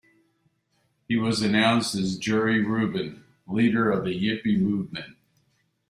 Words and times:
He 1.07 1.15
was 1.15 1.43
announced 1.43 1.93
as 1.93 2.17
Jerry 2.17 2.63
Rubin, 2.65 3.23
Leader 3.45 3.91
of 3.91 4.03
the 4.03 4.13
Yippie 4.19 4.59
Movement. 4.59 5.15